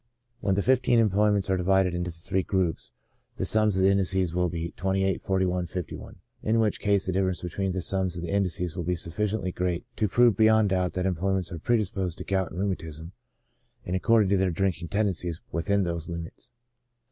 When 0.39 0.55
the 0.55 0.63
fifteen 0.63 0.97
employments 0.97 1.47
are 1.51 1.57
divided 1.57 1.93
into 1.93 2.09
three 2.09 2.41
groups, 2.41 2.91
the 3.37 3.45
sums 3.45 3.77
of 3.77 3.83
the 3.83 3.89
indices 3.91 4.33
will 4.33 4.49
be 4.49 4.71
28, 4.71 5.21
41, 5.21 5.67
51, 5.67 6.15
in 6.41 6.59
which 6.59 6.79
case 6.79 7.05
the 7.05 7.11
difference 7.11 7.43
between 7.43 7.71
the 7.71 7.83
sums 7.83 8.15
of 8.17 8.23
the 8.23 8.31
indices 8.31 8.75
will 8.75 8.83
be 8.83 8.95
sufficiently 8.95 9.51
great 9.51 9.85
to 9.97 10.07
prove 10.07 10.35
beyond 10.35 10.69
doubt 10.69 10.93
that 10.93 11.05
em 11.05 11.13
ployments 11.13 11.51
are 11.51 11.59
predisposed 11.59 12.17
to 12.17 12.23
gout 12.23 12.49
and 12.49 12.59
rheumatism, 12.59 13.11
ac 13.85 13.99
cording 13.99 14.29
to 14.29 14.37
their 14.37 14.49
drinking 14.49 14.87
tendencies, 14.87 15.39
within 15.51 15.83
those 15.83 16.09
limits. 16.09 16.49